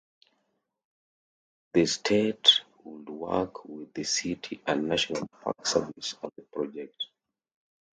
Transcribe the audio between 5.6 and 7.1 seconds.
Service on the project.